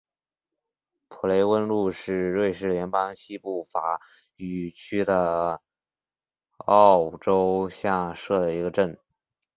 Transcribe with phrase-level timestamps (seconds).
[1.09, 4.01] 普雷翁路是瑞士联邦西部法
[4.35, 5.61] 语区的
[6.65, 8.97] 沃州下设的一个镇。